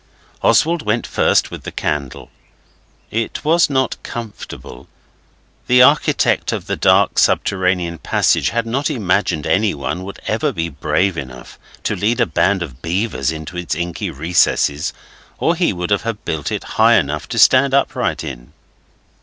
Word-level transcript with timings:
Oswald 0.41 0.81
went 0.81 1.05
first 1.05 1.51
with 1.51 1.61
the 1.61 1.71
candle. 1.71 2.31
It 3.11 3.45
was 3.45 3.69
not 3.69 4.01
comfortable; 4.01 4.87
the 5.67 5.83
architect 5.83 6.51
of 6.51 6.65
that 6.65 6.79
dark 6.81 7.19
subterranean 7.19 7.99
passage 7.99 8.49
had 8.49 8.65
not 8.65 8.89
imagined 8.89 9.45
anyone 9.45 10.03
would 10.03 10.19
ever 10.25 10.51
be 10.51 10.69
brave 10.69 11.19
enough 11.19 11.59
to 11.83 11.95
lead 11.95 12.19
a 12.19 12.25
band 12.25 12.63
of 12.63 12.81
beavers 12.81 13.31
into 13.31 13.57
its 13.57 13.75
inky 13.75 14.09
recesses, 14.09 14.91
or 15.37 15.53
he 15.55 15.71
would 15.71 15.91
have 15.91 16.25
built 16.25 16.51
it 16.51 16.63
high 16.81 16.95
enough 16.95 17.29
to 17.29 17.37
stand 17.37 17.75
upright 17.75 18.23
in. 18.23 18.53